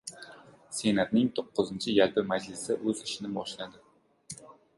[0.77, 4.43] Senatning to‘qqizinchi yalpi majlisi o‘z ishini boshladi